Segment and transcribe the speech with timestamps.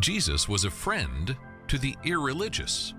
[0.00, 1.36] Jesus was a friend
[1.66, 2.94] to the irreligious.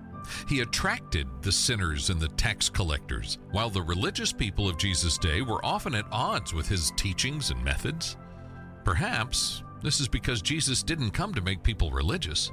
[0.48, 5.40] He attracted the sinners and the tax collectors, while the religious people of Jesus' day
[5.40, 8.16] were often at odds with his teachings and methods.
[8.84, 12.52] Perhaps this is because Jesus didn't come to make people religious,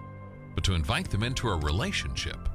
[0.56, 2.50] but to invite them into a relationship.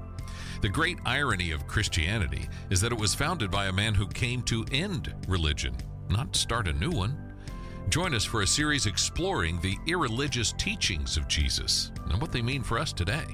[0.62, 4.42] The great irony of Christianity is that it was founded by a man who came
[4.44, 5.76] to end religion,
[6.08, 7.31] not start a new one.
[7.88, 12.62] Join us for a series exploring the irreligious teachings of Jesus and what they mean
[12.62, 13.24] for us today.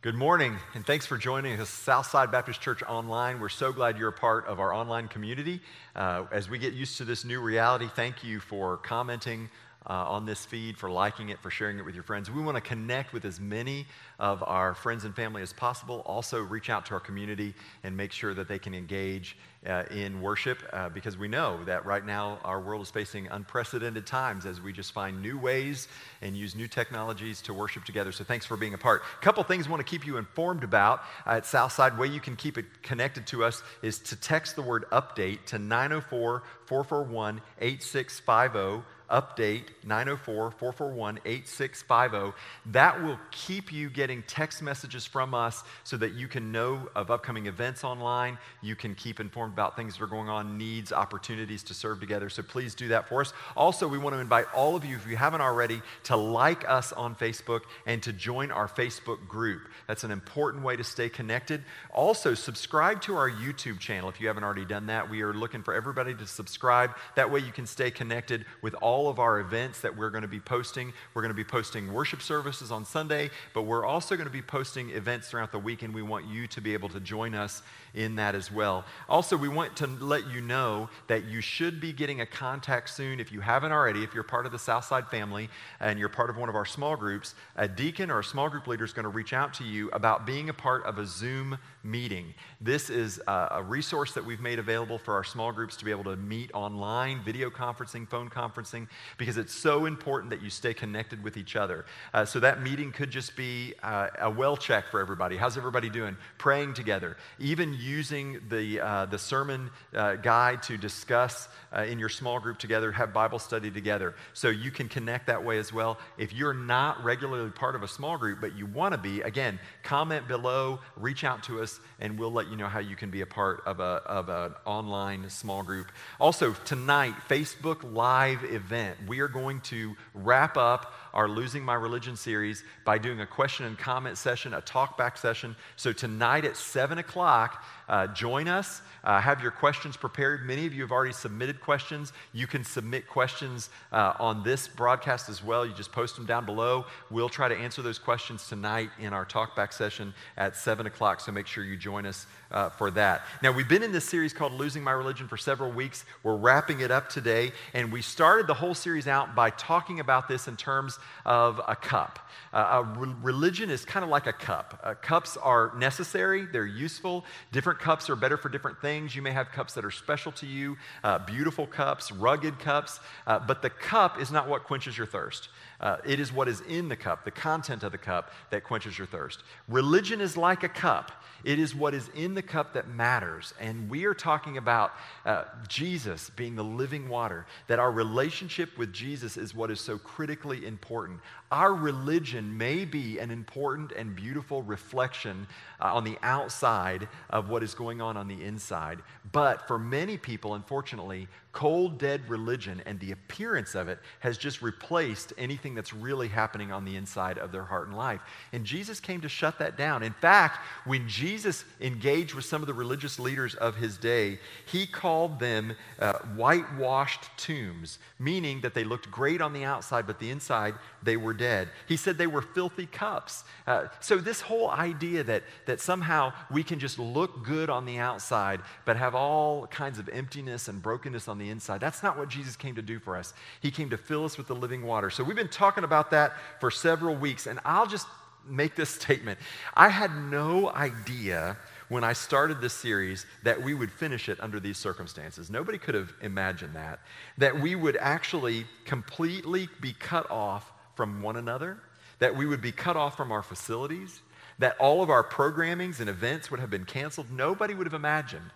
[0.00, 3.40] Good morning, and thanks for joining us, Southside Baptist Church Online.
[3.40, 5.60] We're so glad you're a part of our online community.
[5.96, 9.50] Uh, as we get used to this new reality, thank you for commenting
[9.86, 12.30] uh, on this feed, for liking it, for sharing it with your friends.
[12.30, 13.86] We want to connect with as many
[14.18, 16.02] of our friends and family as possible.
[16.04, 19.36] Also, reach out to our community and make sure that they can engage
[19.66, 24.06] uh, in worship uh, because we know that right now our world is facing unprecedented
[24.06, 25.88] times as we just find new ways
[26.22, 28.12] and use new technologies to worship together.
[28.12, 29.02] So, thanks for being a part.
[29.20, 31.96] A couple things I want to keep you informed about at Southside.
[31.98, 35.58] Way you can keep it connected to us is to text the word update to
[35.58, 42.38] 904 441 8650 update 904 441 8650.
[42.66, 47.10] That will keep you getting text messages from us so that you can know of
[47.10, 48.38] upcoming events online.
[48.62, 52.28] You can keep informed about things that are going on, needs, opportunities to serve together.
[52.28, 53.32] So please do that for us.
[53.56, 56.92] Also, we want to invite all of you, if you haven't already, to like us
[56.92, 59.62] on Facebook and to join our Facebook group.
[59.86, 61.62] That's an important way to stay connected.
[61.92, 65.08] Also, subscribe to our YouTube channel if you haven't already done that.
[65.08, 66.94] We are looking for everybody to subscribe.
[67.16, 70.22] That way, you can stay connected with all all of our events that we're going
[70.22, 70.92] to be posting.
[71.14, 74.42] We're going to be posting worship services on Sunday, but we're also going to be
[74.42, 77.62] posting events throughout the week, and we want you to be able to join us
[77.94, 78.84] in that as well.
[79.08, 83.20] Also, we want to let you know that you should be getting a contact soon.
[83.20, 86.36] If you haven't already, if you're part of the Southside family and you're part of
[86.36, 89.10] one of our small groups, a deacon or a small group leader is going to
[89.10, 91.56] reach out to you about being a part of a Zoom
[91.88, 92.34] meeting.
[92.60, 96.04] This is a, resource that we've made available for our small groups to be able
[96.04, 101.22] to meet online, video conferencing, phone conferencing, because it's so important that you stay connected
[101.22, 101.84] with each other.
[102.14, 105.36] Uh, so that meeting could just be uh, a well check for everybody.
[105.36, 106.16] How's everybody doing?
[106.38, 107.16] Praying together.
[107.38, 112.58] Even using the, uh, the sermon uh, guide to discuss uh, in your small group
[112.58, 114.14] together, have Bible study together.
[114.34, 115.98] So you can connect that way as well.
[116.16, 119.58] If you're not regularly part of a small group, but you want to be, again,
[119.82, 123.20] comment below, reach out to us, and we'll let you know how you can be
[123.22, 125.90] a part of, a, of an online small group.
[126.20, 128.96] Also, tonight, Facebook Live event.
[129.06, 133.66] We are going to wrap up our Losing My Religion series by doing a question
[133.66, 135.56] and comment session, a talk back session.
[135.76, 138.82] So tonight at 7 o'clock, uh, join us.
[139.04, 140.46] Uh, have your questions prepared.
[140.46, 142.12] Many of you have already submitted questions.
[142.32, 145.64] You can submit questions uh, on this broadcast as well.
[145.64, 146.84] You just post them down below.
[147.10, 151.32] We'll try to answer those questions tonight in our talkback session at 7 o'clock, so
[151.32, 153.22] make sure you join us uh, for that.
[153.42, 156.04] Now, we've been in this series called Losing My Religion for several weeks.
[156.22, 160.28] We're wrapping it up today, and we started the whole series out by talking about
[160.28, 162.18] this in terms of a cup.
[162.52, 164.80] Uh, a re- religion is kind of like a cup.
[164.82, 167.24] Uh, cups are necessary, they're useful.
[167.52, 169.14] Different cups are better for different things.
[169.14, 173.38] You may have cups that are special to you, uh, beautiful cups, rugged cups, uh,
[173.38, 175.48] but the cup is not what quenches your thirst.
[175.80, 178.98] Uh, it is what is in the cup, the content of the cup, that quenches
[178.98, 179.42] your thirst.
[179.68, 181.12] Religion is like a cup.
[181.44, 183.54] It is what is in the cup that matters.
[183.60, 184.92] And we are talking about
[185.24, 189.98] uh, Jesus being the living water, that our relationship with Jesus is what is so
[189.98, 191.20] critically important.
[191.52, 195.46] Our religion may be an important and beautiful reflection
[195.80, 198.98] uh, on the outside of what is going on on the inside.
[199.30, 204.62] But for many people, unfortunately, cold, dead religion and the appearance of it has just
[204.62, 208.20] replaced anything that's really happening on the inside of their heart and life.
[208.52, 210.04] And Jesus came to shut that down.
[210.04, 214.86] In fact, when Jesus engaged with some of the religious leaders of his day, he
[214.86, 220.30] called them uh, whitewashed tombs, meaning that they looked great on the outside, but the
[220.30, 221.70] inside, they were dead.
[221.88, 223.42] He said they were filthy cups.
[223.66, 227.98] Uh, so, this whole idea that, that somehow we can just look good on the
[227.98, 232.28] outside, but have all kinds of emptiness and brokenness on the inside, that's not what
[232.28, 233.34] Jesus came to do for us.
[233.60, 235.10] He came to fill us with the living water.
[235.10, 238.06] So, we've been talking about that for several weeks, and I'll just
[238.46, 239.38] make this statement.
[239.74, 241.56] I had no idea
[241.88, 245.50] when I started this series that we would finish it under these circumstances.
[245.50, 247.00] Nobody could have imagined that.
[247.38, 251.78] That we would actually completely be cut off from one another,
[252.18, 254.20] that we would be cut off from our facilities,
[254.58, 257.30] that all of our programmings and events would have been canceled.
[257.30, 258.50] Nobody would have imagined.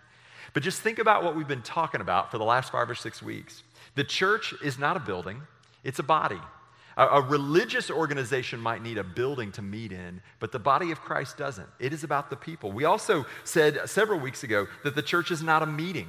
[0.52, 3.22] But just think about what we've been talking about for the last five or six
[3.22, 3.62] weeks.
[3.94, 5.42] The church is not a building,
[5.84, 6.40] it's a body.
[6.96, 11.00] A, a, religious organization might need a building to meet in, but the body of
[11.00, 11.68] Christ doesn't.
[11.78, 12.70] It is about the people.
[12.70, 16.08] We also said several weeks ago that the church is not a meeting,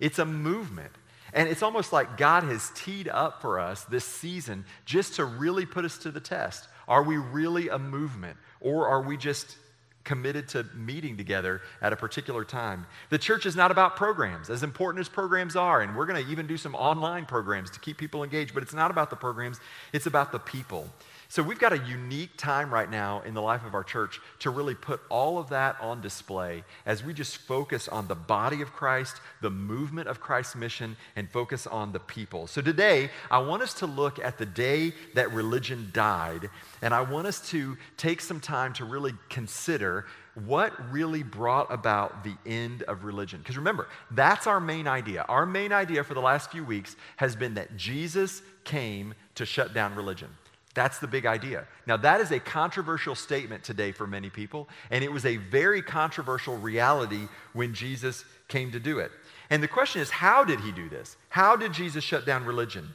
[0.00, 0.92] it's a movement.
[1.34, 5.64] And it's almost like God has teed up for us this season just to really
[5.64, 6.68] put us to the test.
[6.86, 9.56] Are we really a movement, or are we just
[10.04, 12.86] committed to meeting together at a particular time.
[13.10, 16.30] The church is not about programs, as important as programs are, and we're going to
[16.30, 19.60] even do some online programs to keep people engaged, but it's not about the programs,
[19.92, 20.88] it's about the people.
[21.32, 24.50] So we've got a unique time right now in the life of our church to
[24.50, 28.74] really put all of that on display as we just focus on the body of
[28.74, 32.46] Christ, the movement of Christ's mission, and focus on the people.
[32.48, 36.50] So today, I want us to look at the day that religion died,
[36.82, 40.04] and I want us to take some time to really consider
[40.44, 43.38] what really brought about the end of religion.
[43.38, 45.24] Because remember, that's our main idea.
[45.30, 49.72] Our main idea for the last few weeks has been that Jesus came to shut
[49.72, 50.28] down religion.
[50.74, 51.66] That's the big idea.
[51.86, 55.82] Now, that is a controversial statement today for many people, and it was a very
[55.82, 59.12] controversial reality when Jesus came to do it.
[59.50, 61.16] And the question is, how did he do this?
[61.28, 62.88] How did Jesus shut down religion?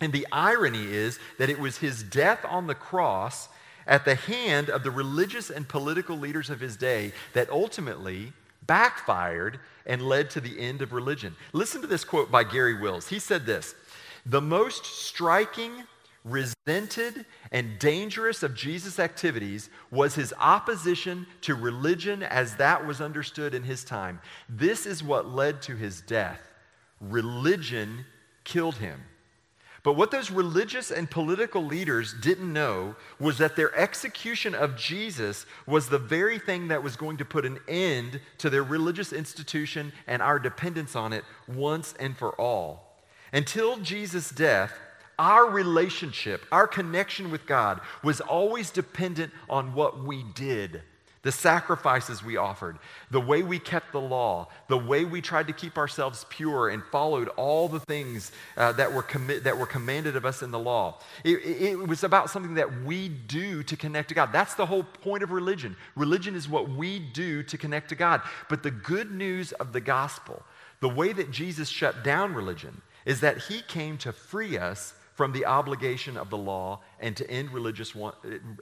[0.00, 3.50] And the irony is that it was his death on the cross
[3.86, 8.32] at the hand of the religious and political leaders of his day that ultimately
[8.66, 11.34] backfired and led to the end of religion.
[11.52, 13.08] Listen to this quote by Garry Wills.
[13.08, 13.74] He said this
[14.24, 15.72] The most striking
[16.24, 23.54] resented and dangerous of Jesus' activities was his opposition to religion as that was understood
[23.54, 24.20] in his time.
[24.48, 26.40] This is what led to his death.
[27.00, 28.04] Religion
[28.44, 29.00] killed him.
[29.82, 35.46] But what those religious and political leaders didn't know was that their execution of Jesus
[35.66, 39.92] was the very thing that was going to put an end to their religious institution
[40.06, 42.98] and our dependence on it once and for all.
[43.32, 44.78] Until Jesus' death,
[45.20, 50.80] our relationship, our connection with God was always dependent on what we did,
[51.22, 52.78] the sacrifices we offered,
[53.10, 56.82] the way we kept the law, the way we tried to keep ourselves pure and
[56.84, 60.58] followed all the things uh, that, were commi- that were commanded of us in the
[60.58, 60.98] law.
[61.22, 64.30] It, it was about something that we do to connect to God.
[64.32, 65.76] That's the whole point of religion.
[65.96, 68.22] Religion is what we do to connect to God.
[68.48, 70.42] But the good news of the gospel,
[70.80, 75.32] the way that Jesus shut down religion, is that he came to free us from
[75.32, 78.14] the obligation of the law and to end, religious one,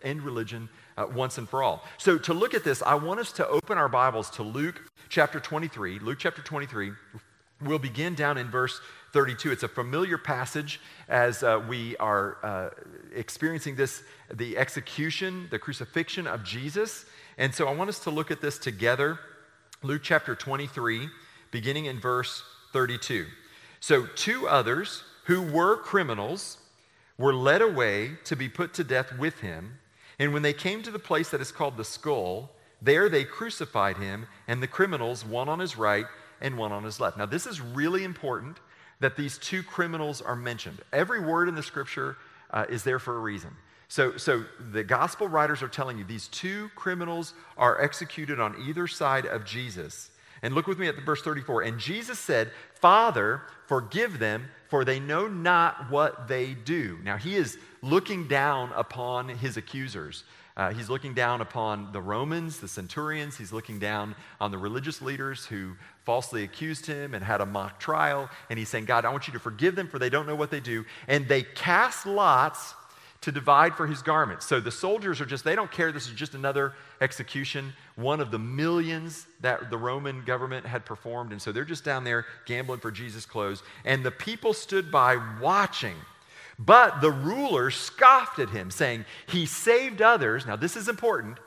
[0.02, 1.84] end religion uh, once and for all.
[1.99, 5.38] So, to look at this, I want us to open our Bibles to Luke chapter
[5.38, 6.00] 23.
[6.00, 6.90] Luke chapter 23.
[7.62, 8.81] We'll begin down in verse
[9.12, 9.52] 32.
[9.52, 12.70] It's a familiar passage as uh, we are uh,
[13.14, 14.02] experiencing this,
[14.34, 17.05] the execution, the crucifixion of Jesus.
[17.37, 19.20] And so I want us to look at this together.
[19.84, 21.08] Luke chapter 23,
[21.52, 23.26] beginning in verse 32.
[23.78, 26.56] So, two others who were criminals
[27.19, 29.78] were led away to be put to death with him.
[30.19, 33.98] And when they came to the place that is called the skull, there they crucified
[33.98, 36.06] him, and the criminals, one on his right
[36.40, 37.19] and one on his left.
[37.19, 38.56] Now, this is really important
[39.00, 40.78] that these two criminals are mentioned.
[40.94, 42.16] Every word in the scripture
[42.50, 43.50] uh, is there for a reason.
[43.88, 48.86] So, so the gospel writers are telling you these two criminals are executed on either
[48.86, 50.10] side of Jesus.
[50.42, 51.62] And look with me at the verse 34.
[51.62, 56.98] And Jesus said, Father, forgive them, for they know not what they do.
[57.03, 60.25] Now, he is looking down upon his accusers.
[60.56, 63.37] Uh, he's looking down upon the Romans, the centurions.
[63.37, 67.79] He's looking down on the religious leaders who falsely accused him and had a mock
[67.79, 68.29] trial.
[68.51, 70.51] And he's saying, God, I want you to forgive them, for they don't know what
[70.51, 70.84] they do.
[71.06, 72.75] And they cast lots
[73.20, 74.46] to divide for his garments.
[74.46, 75.91] So the soldiers are just, they don't care.
[75.91, 81.32] This is just another execution, one of the millions that the Roman government had performed.
[81.32, 83.63] And so they're just down there gambling for Jesus' clothes.
[83.84, 85.96] And the people stood by watching.
[86.58, 90.46] But the ruler scoffed at him, saying, He saved others.
[90.46, 91.39] Now, this is important.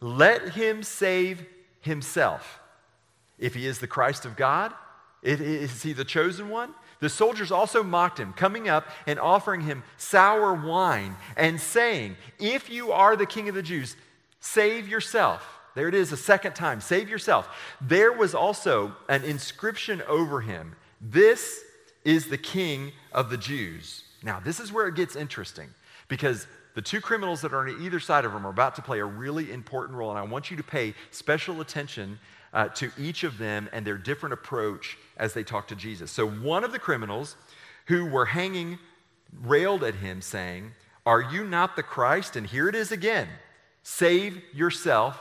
[0.00, 1.44] Let him save
[1.80, 2.60] himself.
[3.38, 4.72] If he is the Christ of God,
[5.22, 6.74] is he the chosen one?
[7.00, 12.70] The soldiers also mocked him, coming up and offering him sour wine and saying, If
[12.70, 13.96] you are the king of the Jews,
[14.40, 15.46] save yourself.
[15.74, 17.48] There it is a second time save yourself.
[17.80, 21.62] There was also an inscription over him This
[22.04, 24.04] is the king of the Jews.
[24.22, 25.68] Now, this is where it gets interesting
[26.08, 29.00] because the two criminals that are on either side of him are about to play
[29.00, 32.18] a really important role, and I want you to pay special attention
[32.52, 36.10] uh, to each of them and their different approach as they talk to Jesus.
[36.10, 37.36] So, one of the criminals
[37.86, 38.78] who were hanging
[39.42, 40.72] railed at him, saying,
[41.04, 42.36] Are you not the Christ?
[42.36, 43.28] And here it is again
[43.82, 45.20] save yourself.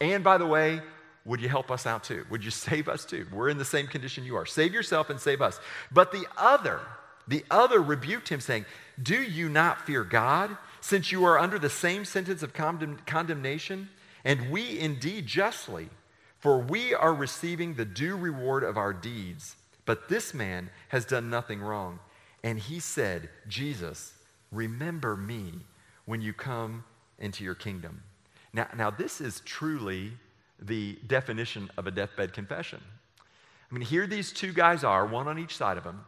[0.00, 0.80] And by the way,
[1.24, 2.26] would you help us out too?
[2.30, 3.26] Would you save us too?
[3.32, 4.46] We're in the same condition you are.
[4.46, 5.60] Save yourself and save us.
[5.92, 6.80] But the other,
[7.28, 8.64] The other rebuked him, saying,
[9.00, 13.88] Do you not fear God, since you are under the same sentence of condemn- condemnation?
[14.24, 15.88] And we indeed justly,
[16.42, 19.54] for we are receiving the due reward of our deeds.
[19.86, 22.00] But this man has done nothing wrong.
[22.42, 24.12] And he said, Jesus,
[24.50, 25.52] remember me
[26.04, 26.82] when you come
[27.20, 28.02] into your kingdom.
[28.52, 30.12] Now, now this is truly
[30.60, 32.80] the definition of a deathbed confession.
[33.70, 36.00] I mean, here these two guys are, one on each side of him.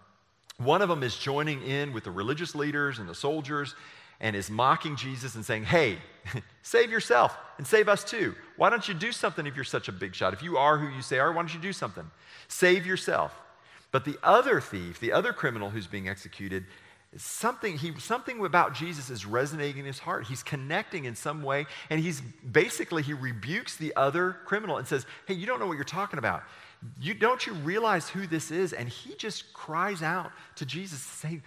[0.58, 3.76] One of them is joining in with the religious leaders and the soldiers
[4.20, 5.98] and is mocking Jesus and saying, Hey,
[6.62, 8.34] save yourself and save us too.
[8.56, 10.32] Why don't you do something if you're such a big shot?
[10.32, 12.10] If you are who you say are, why don't you do something?
[12.48, 13.34] Save yourself.
[13.90, 16.64] But the other thief, the other criminal who's being executed,
[17.16, 20.26] something, he, something about Jesus is resonating in his heart.
[20.26, 25.06] He's connecting in some way, and he's basically, he rebukes the other criminal and says,
[25.26, 26.42] Hey, you don't know what you're talking about.
[27.00, 28.72] You, don't you realize who this is?
[28.72, 31.42] And he just cries out to Jesus, saying,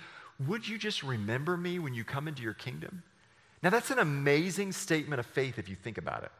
[0.45, 3.03] Would you just remember me when you come into your kingdom?
[3.63, 6.31] Now, that's an amazing statement of faith if you think about it.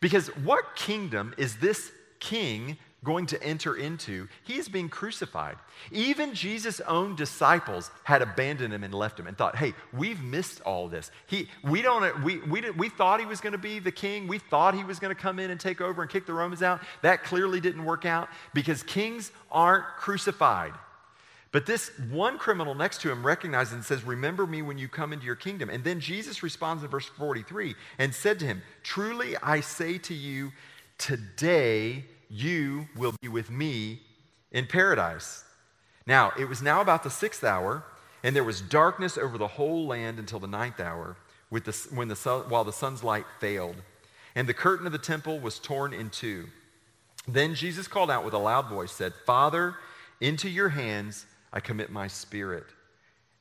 [0.00, 5.56] Because what kingdom is this king going to enter into, he is being crucified.
[5.92, 10.60] Even Jesus' own disciples had abandoned him and left him and thought, hey, we've missed
[10.62, 11.10] all this.
[11.26, 14.26] He, we, don't, we, we, we thought he was going to be the king.
[14.26, 16.62] We thought he was going to come in and take over and kick the Romans
[16.62, 16.80] out.
[17.02, 20.72] That clearly didn't work out because kings aren't crucified.
[21.56, 25.14] But this one criminal next to him recognizes and says, Remember me when you come
[25.14, 25.70] into your kingdom.
[25.70, 30.12] And then Jesus responds in verse 43 and said to him, Truly I say to
[30.12, 30.52] you,
[30.98, 34.00] today you will be with me
[34.52, 35.44] in paradise.
[36.06, 37.84] Now, it was now about the sixth hour,
[38.22, 41.16] and there was darkness over the whole land until the ninth hour,
[41.48, 43.76] with the, when the sun, while the sun's light failed.
[44.34, 46.48] And the curtain of the temple was torn in two.
[47.26, 49.76] Then Jesus called out with a loud voice, said, Father,
[50.20, 51.24] into your hands
[51.56, 52.66] I commit my spirit.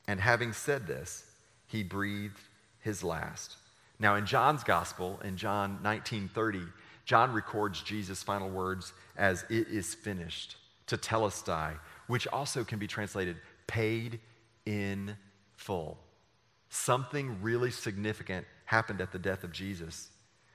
[0.08, 1.26] And having said this,
[1.68, 2.40] he breathed
[2.80, 3.58] his last.
[4.00, 6.62] Now, in John's gospel, in John 19 30,
[7.04, 10.56] John records Jesus' final words as it is finished,
[10.88, 13.36] tetelestai, which also can be translated
[13.68, 14.22] paid
[14.66, 15.18] in
[15.58, 15.98] full.
[16.70, 20.08] Something really significant happened at the death of Jesus.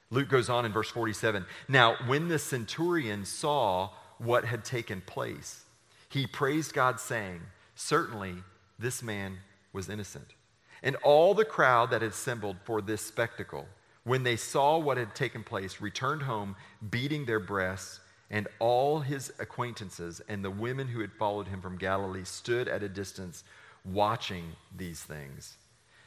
[0.08, 5.66] Luke goes on in verse 47 Now, when the centurion saw what had taken place,
[6.10, 7.40] he praised God, saying,
[7.74, 8.34] Certainly
[8.78, 9.38] this man
[9.72, 10.34] was innocent.
[10.82, 13.66] And all the crowd that had assembled for this spectacle,
[14.04, 16.56] when they saw what had taken place, returned home,
[16.90, 18.00] beating their breasts,
[18.30, 22.82] and all his acquaintances and the women who had followed him from Galilee stood at
[22.82, 23.44] a distance
[23.84, 25.56] watching these things.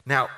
[0.06, 0.28] Now,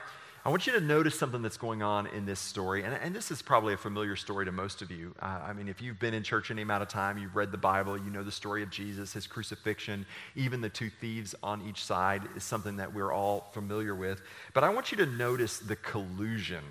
[0.47, 3.33] I want you to notice something that's going on in this story, and, and this
[3.33, 5.12] is probably a familiar story to most of you.
[5.21, 7.59] Uh, I mean, if you've been in church any amount of time, you've read the
[7.59, 11.85] Bible, you know the story of Jesus, his crucifixion, even the two thieves on each
[11.85, 14.23] side is something that we're all familiar with.
[14.55, 16.62] But I want you to notice the collusion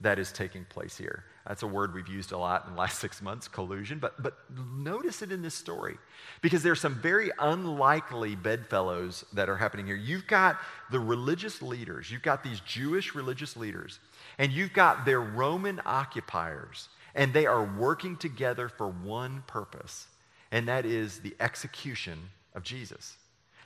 [0.00, 1.24] that is taking place here.
[1.46, 4.36] That's a word we've used a lot in the last six months, collusion, but, but
[4.76, 5.96] notice it in this story
[6.42, 9.96] because there's some very unlikely bedfellows that are happening here.
[9.96, 10.58] You've got
[10.90, 13.98] the religious leaders, you've got these Jewish religious leaders,
[14.36, 20.06] and you've got their Roman occupiers, and they are working together for one purpose,
[20.52, 22.18] and that is the execution
[22.54, 23.16] of Jesus.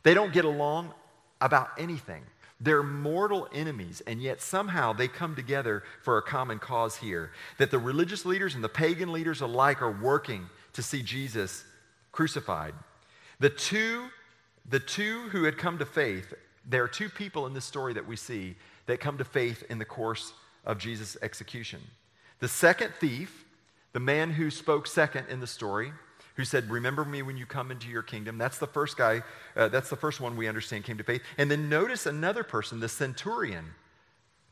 [0.04, 0.94] They don't get along
[1.40, 2.22] about anything.
[2.62, 7.32] They're mortal enemies, and yet somehow they come together for a common cause here.
[7.58, 11.64] That the religious leaders and the pagan leaders alike are working to see Jesus
[12.12, 12.74] crucified.
[13.40, 14.04] The two,
[14.70, 16.32] the two who had come to faith,
[16.64, 18.54] there are two people in this story that we see
[18.86, 20.32] that come to faith in the course
[20.64, 21.80] of Jesus' execution.
[22.38, 23.44] The second thief,
[23.92, 25.92] the man who spoke second in the story,
[26.36, 28.38] who said, Remember me when you come into your kingdom.
[28.38, 29.22] That's the first guy,
[29.56, 31.22] uh, that's the first one we understand came to faith.
[31.38, 33.74] And then notice another person, the centurion,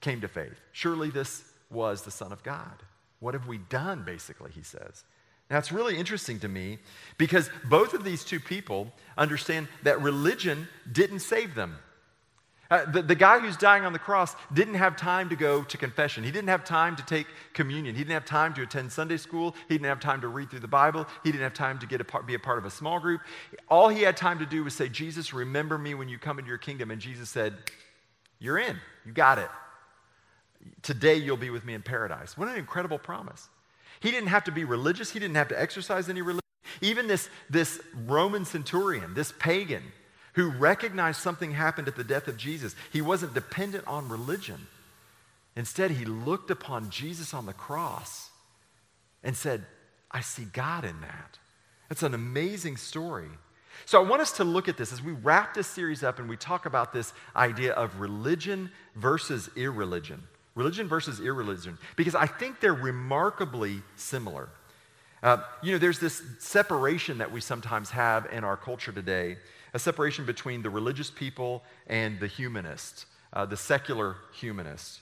[0.01, 0.61] came to faith.
[0.73, 2.83] Surely this was the Son of God.
[3.21, 5.05] What have we done, basically, he says.
[5.51, 6.79] Now, it's really interesting to me
[7.19, 11.77] because both of these two people understand that religion didn't save them.
[12.71, 15.77] Uh, the, the guy who's dying on the cross didn't have time to go to
[15.77, 16.23] confession.
[16.23, 17.97] He didn't have time to take communion.
[17.97, 19.57] He didn't have time to attend Sunday school.
[19.69, 21.07] He didn't have time to read through the Bible.
[21.25, 23.23] He didn't have time to get a part, be a part of a small group.
[23.69, 26.49] All he had time to do was say, Jesus, remember me when you come into
[26.49, 26.93] your kingdom.
[26.93, 27.55] And Jesus said,
[28.39, 28.77] You're in.
[29.05, 29.49] You got it.
[30.83, 32.39] Today you'll be with me in paradise.
[32.39, 33.49] What an incredible promise.
[33.99, 36.41] He didn't have to be religious, he didn't have to exercise any religion.
[36.81, 39.83] Even this, this Roman centurion, this pagan,
[40.35, 42.75] who recognized something happened at the death of Jesus.
[42.93, 44.67] He wasn't dependent on religion.
[45.57, 48.31] Instead, he looked upon Jesus on the cross
[49.23, 49.65] and said,
[50.11, 51.39] I see God in that.
[51.89, 53.29] That's an amazing story.
[53.87, 56.29] So I want us to look at this as we wrap this series up and
[56.29, 60.23] we talk about this idea of religion versus irreligion.
[60.55, 64.49] Religion versus irreligion, because I think they're remarkably similar.
[65.23, 69.37] Uh, you know, there's this separation that we sometimes have in our culture today
[69.75, 75.01] a separation between the religious people and the humanists, uh, the secular humanists.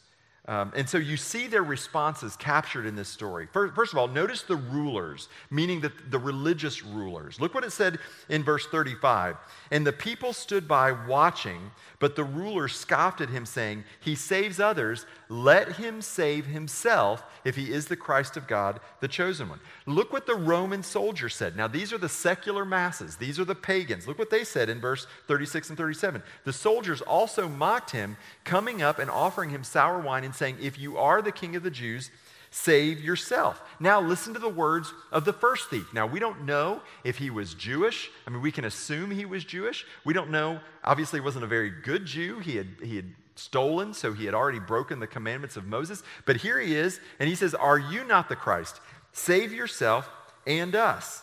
[0.49, 3.47] Um, and so you see their responses captured in this story.
[3.52, 7.38] First, first, of all, notice the rulers, meaning the, the religious rulers.
[7.38, 7.99] Look what it said
[8.31, 9.37] in verse 35.
[9.71, 14.59] And the people stood by watching, but the rulers scoffed at him, saying, He saves
[14.59, 15.05] others.
[15.28, 19.61] Let him save himself if he is the Christ of God, the chosen one.
[19.85, 21.57] Look what the Roman soldiers said.
[21.57, 24.09] Now, these are the secular masses, these are the pagans.
[24.09, 26.23] Look what they said in verse 36 and 37.
[26.45, 30.78] The soldiers also mocked him, coming up and offering him sour wine and saying, If
[30.78, 32.11] you are the king of the Jews,
[32.50, 33.61] save yourself.
[33.78, 35.92] Now, listen to the words of the first thief.
[35.92, 38.11] Now, we don't know if he was Jewish.
[38.26, 39.85] I mean, we can assume he was Jewish.
[40.04, 40.61] We don't know.
[40.85, 42.38] Obviously, he wasn't a very good Jew.
[42.38, 46.02] He had, he had stolen, so he had already broken the commandments of Moses.
[46.25, 48.80] But here he is, and he says, Are you not the Christ?
[49.12, 50.09] Save yourself
[50.47, 51.23] and us.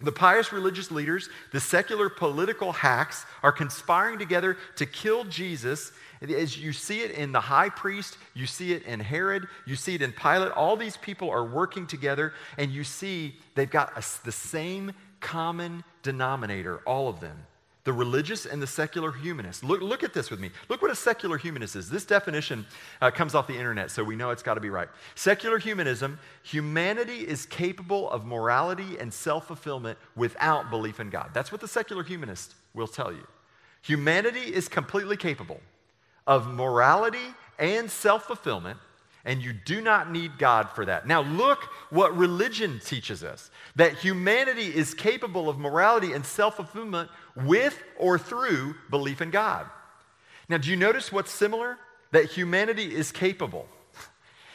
[0.00, 5.92] The pious religious leaders, the secular political hacks, are conspiring together to kill Jesus.
[6.30, 9.94] As you see it in the high priest, you see it in Herod, you see
[9.94, 10.52] it in Pilate.
[10.52, 15.84] All these people are working together, and you see they've got a, the same common
[16.02, 17.46] denominator, all of them
[17.84, 19.64] the religious and the secular humanist.
[19.64, 20.50] Look, look at this with me.
[20.68, 21.90] Look what a secular humanist is.
[21.90, 22.64] This definition
[23.00, 24.88] uh, comes off the internet, so we know it's got to be right.
[25.16, 31.30] Secular humanism humanity is capable of morality and self fulfillment without belief in God.
[31.34, 33.26] That's what the secular humanist will tell you.
[33.82, 35.60] Humanity is completely capable
[36.26, 38.78] of morality and self fulfillment
[39.24, 41.06] and you do not need God for that.
[41.06, 47.08] Now, look what religion teaches us that humanity is capable of morality and self fulfillment
[47.36, 49.66] with or through belief in God.
[50.48, 51.78] Now, do you notice what's similar?
[52.10, 53.66] That humanity is capable,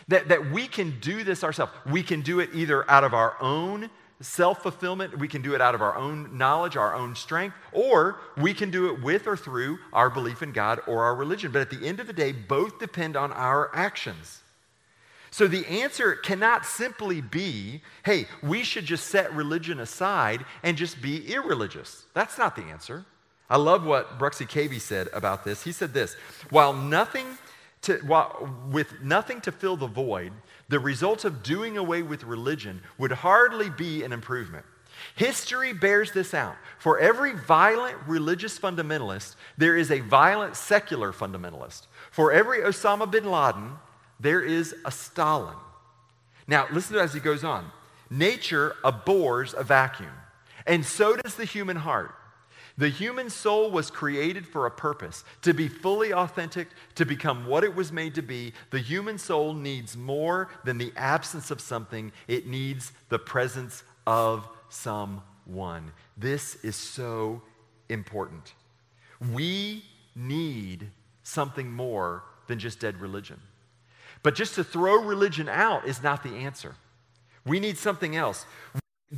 [0.09, 1.71] that, that we can do this ourselves.
[1.89, 3.89] We can do it either out of our own
[4.21, 8.19] self fulfillment, we can do it out of our own knowledge, our own strength, or
[8.37, 11.51] we can do it with or through our belief in God or our religion.
[11.51, 14.41] But at the end of the day, both depend on our actions.
[15.29, 21.01] So the answer cannot simply be, hey, we should just set religion aside and just
[21.01, 22.05] be irreligious.
[22.13, 23.05] That's not the answer.
[23.49, 25.63] I love what Bruxy Cavey said about this.
[25.63, 26.15] He said this
[26.49, 27.37] while nothing
[27.83, 30.33] to, while, with nothing to fill the void,
[30.69, 34.65] the result of doing away with religion would hardly be an improvement.
[35.15, 36.55] History bears this out.
[36.79, 41.87] For every violent religious fundamentalist, there is a violent secular fundamentalist.
[42.11, 43.73] For every Osama bin Laden,
[44.19, 45.55] there is a Stalin.
[46.47, 47.71] Now, listen to as he goes on.
[48.09, 50.13] Nature abhors a vacuum,
[50.65, 52.15] and so does the human heart.
[52.77, 57.63] The human soul was created for a purpose to be fully authentic, to become what
[57.63, 58.53] it was made to be.
[58.69, 64.47] The human soul needs more than the absence of something, it needs the presence of
[64.69, 65.91] someone.
[66.17, 67.41] This is so
[67.89, 68.53] important.
[69.33, 69.83] We
[70.15, 70.91] need
[71.23, 73.39] something more than just dead religion.
[74.21, 76.75] But just to throw religion out is not the answer.
[77.45, 78.45] We need something else.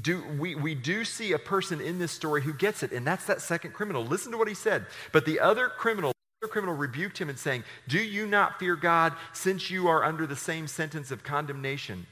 [0.02, 3.26] Do, we, we do see a person in this story who gets it, and that's
[3.26, 4.06] that second criminal.
[4.06, 4.86] Listen to what he said.
[5.12, 8.76] But the other criminal, the other criminal rebuked him and saying, Do you not fear
[8.76, 12.06] God, since you are under the same sentence of condemnation?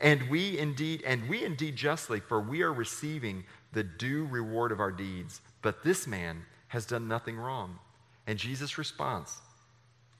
[0.00, 4.80] And we indeed, and we indeed justly, for we are receiving the due reward of
[4.80, 5.40] our deeds.
[5.60, 7.78] But this man has done nothing wrong.
[8.26, 9.40] And Jesus' response,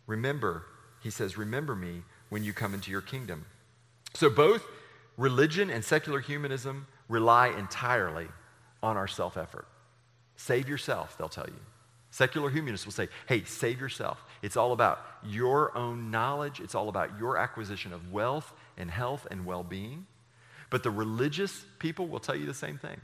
[0.06, 0.64] remember
[1.02, 3.44] he says, Remember me when you come into your kingdom.
[4.14, 4.64] So both
[5.16, 8.28] religion and secular humanism rely entirely
[8.82, 9.66] on our self effort.
[10.36, 11.60] Save yourself, they'll tell you.
[12.10, 14.22] Secular humanists will say, hey, save yourself.
[14.42, 19.26] It's all about your own knowledge, it's all about your acquisition of wealth and health
[19.30, 20.06] and well being.
[20.68, 23.00] But the religious people will tell you the same thing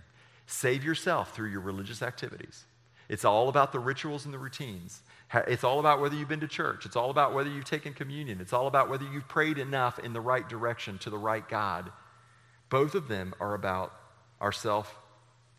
[0.46, 2.64] save yourself through your religious activities.
[3.08, 5.02] It's all about the rituals and the routines.
[5.34, 6.86] It's all about whether you've been to church.
[6.86, 8.40] It's all about whether you've taken communion.
[8.40, 11.92] It's all about whether you've prayed enough in the right direction to the right God.
[12.70, 13.92] Both of them are about
[14.40, 14.98] our self,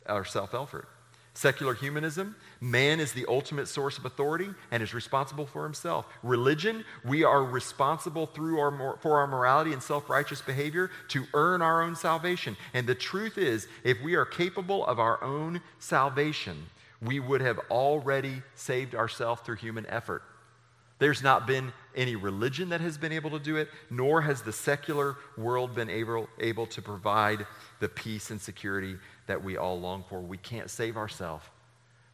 [0.08, 0.88] our self effort.
[1.36, 6.06] Secular humanism, man is the ultimate source of authority and is responsible for himself.
[6.24, 11.62] Religion, we are responsible through our, for our morality and self righteous behavior to earn
[11.62, 12.58] our own salvation.
[12.74, 16.66] And the truth is, if we are capable of our own salvation,
[17.02, 20.24] we would have already saved ourselves through human effort.
[21.00, 24.52] There's not been any religion that has been able to do it, nor has the
[24.52, 27.48] secular world been able, able to provide
[27.80, 30.20] the peace and security that we all long for.
[30.20, 31.46] We can't save ourselves.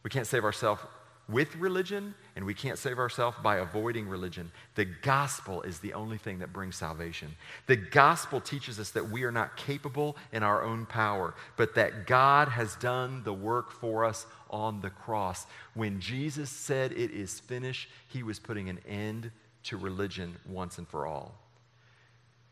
[0.04, 0.82] We can't save ourselves
[1.28, 4.52] with religion, and we can't save ourselves by avoiding religion.
[4.76, 7.34] The gospel is the only thing that brings salvation.
[7.66, 12.06] The gospel teaches us that we are not capable in our own power, but that
[12.06, 15.46] God has done the work for us on the cross.
[15.74, 19.32] When Jesus said it is finished, he was putting an end
[19.64, 21.45] to religion once and for all.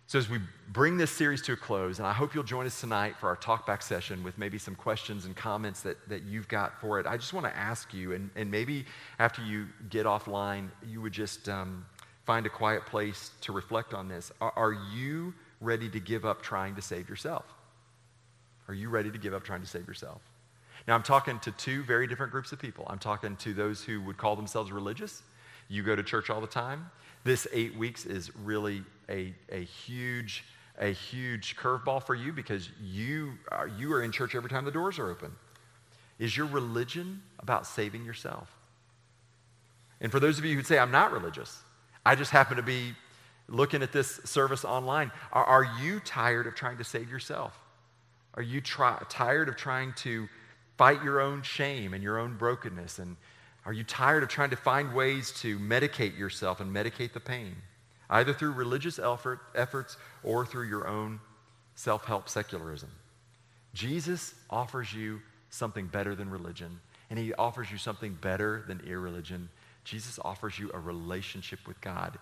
[0.07, 0.39] So, as we
[0.69, 3.37] bring this series to a close, and I hope you'll join us tonight for our
[3.37, 7.17] talkback session with maybe some questions and comments that, that you've got for it, I
[7.17, 8.85] just want to ask you, and, and maybe
[9.19, 11.87] after you get offline, you would just um,
[12.25, 14.31] find a quiet place to reflect on this.
[14.43, 17.47] Are, are you ready to give up trying to save yourself?
[18.69, 20.21] Are you ready to give up trying to save yourself?
[20.87, 22.87] Now, I'm talking to two very different groups of people.
[22.91, 25.23] I'm talking to those who would call themselves religious.
[25.75, 26.89] You go to church all the time.
[27.25, 30.45] This eight weeks is really a, a huge,
[30.79, 34.71] a huge curveball for you because you are, you are in church every time the
[34.71, 35.33] doors are open.
[36.21, 38.55] Is your religion about saving yourself?
[40.01, 41.61] And for those of you who say, I'm not religious,
[42.07, 42.95] I just happen to be
[43.49, 47.59] looking at this service online, are, are you tired of trying to save yourself?
[48.35, 50.29] Are you try, tired of trying to
[50.77, 53.01] fight your own shame and your own brokenness?
[53.01, 53.17] And
[53.67, 57.57] are you tired of trying to find ways to medicate yourself and medicate the pain?
[58.11, 61.21] either through religious effort, efforts or through your own
[61.75, 62.91] self help secularism.
[63.73, 69.49] Jesus offers you something better than religion, and he offers you something better than irreligion.
[69.85, 72.19] Jesus offers you a relationship with God,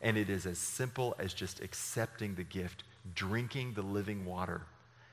[0.00, 4.62] and it is as simple as just accepting the gift, drinking the living water.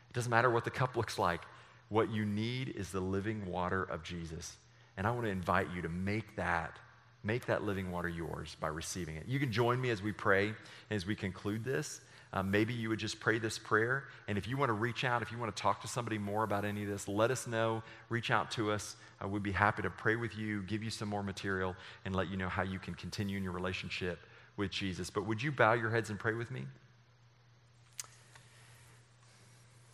[0.10, 1.42] It doesn't matter what the cup looks like.
[1.90, 4.56] What you need is the living water of Jesus.
[4.98, 6.78] And I want to invite you to make that
[7.24, 9.28] Make that living water yours by receiving it.
[9.28, 10.54] You can join me as we pray,
[10.90, 12.02] as we conclude this.
[12.34, 14.06] Um, maybe you would just pray this prayer.
[14.28, 16.44] And if you want to reach out, if you want to talk to somebody more
[16.44, 17.84] about any of this, let us know.
[18.10, 18.96] Reach out to us.
[19.24, 21.76] Uh, we'd be happy to pray with you, give you some more material,
[22.06, 24.20] and let you know how you can continue in your relationship
[24.58, 25.12] with Jesus.
[25.12, 26.66] But would you bow your heads and pray with me?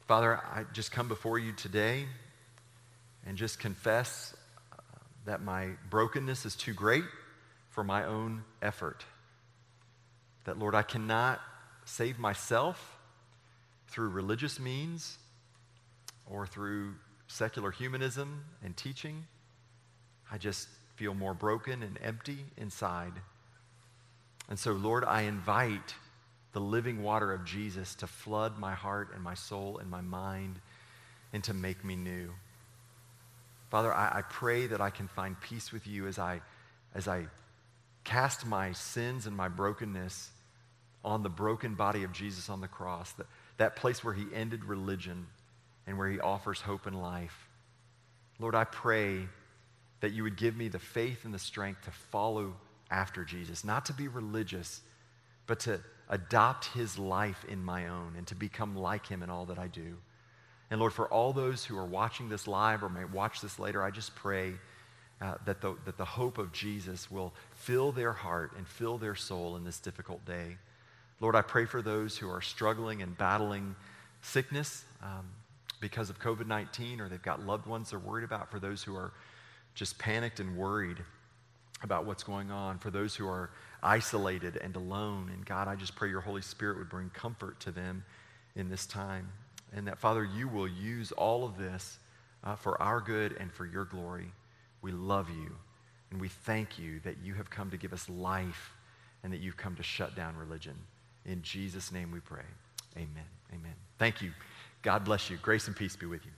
[0.08, 2.06] Father, I just come before you today
[3.26, 4.34] and just confess
[5.28, 7.04] that my brokenness is too great
[7.70, 9.04] for my own effort.
[10.46, 11.42] That, Lord, I cannot
[11.84, 12.98] save myself
[13.90, 15.18] through religious means
[16.26, 16.96] or through
[17.28, 19.26] secular humanism and teaching.
[20.32, 23.14] I just feel more broken and empty inside.
[24.48, 25.94] And so, Lord, I invite
[26.54, 30.62] the living water of Jesus to flood my heart and my soul and my mind
[31.34, 32.32] and to make me new.
[33.70, 36.42] Father, I, I pray that I can find peace with you as I,
[36.96, 37.28] as I
[38.04, 40.30] cast my sins and my brokenness
[41.04, 43.28] on the broken body of Jesus on the cross, that,
[43.58, 45.28] that place where he ended religion
[45.86, 47.48] and where he offers hope and life.
[48.40, 49.28] Lord, I pray
[50.00, 52.54] that you would give me the faith and the strength to follow
[52.92, 54.82] after Jesus, not to be religious,
[55.48, 59.46] but to adopt his life in my own and to become like him in all
[59.46, 59.98] that I do.
[60.70, 63.82] And Lord, for all those who are watching this live or may watch this later,
[63.82, 64.54] I just pray
[65.22, 69.16] uh, that, the, that the hope of Jesus will fill their heart and fill their
[69.16, 70.58] soul in this difficult day.
[71.20, 73.76] Lord, I pray for those who are struggling and battling
[74.22, 75.26] sickness um,
[75.80, 78.96] because of COVID 19 or they've got loved ones they're worried about, for those who
[78.96, 79.14] are
[79.74, 80.98] just panicked and worried
[81.84, 83.52] about what's going on, for those who are
[83.82, 85.30] isolated and alone.
[85.34, 88.04] And God, I just pray your Holy Spirit would bring comfort to them
[88.56, 89.30] in this time.
[89.74, 92.00] And that, Father, you will use all of this
[92.44, 94.32] uh, for our good and for your glory.
[94.82, 95.56] We love you.
[96.12, 98.74] And we thank you that you have come to give us life
[99.24, 100.76] and that you've come to shut down religion.
[101.26, 102.46] In Jesus' name we pray.
[102.96, 103.26] Amen.
[103.54, 103.74] Amen.
[104.00, 104.32] Thank you.
[104.82, 105.38] God bless you.
[105.42, 106.32] Grace and peace be with you.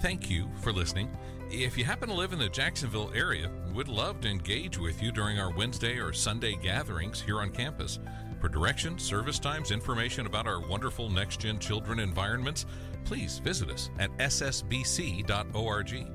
[0.00, 1.10] Thank you for listening.
[1.50, 5.10] If you happen to live in the Jacksonville area, we'd love to engage with you
[5.10, 7.98] during our Wednesday or Sunday gatherings here on campus.
[8.40, 12.66] For directions, service times, information about our wonderful next gen children environments,
[13.04, 16.06] please visit us at ssbc.org.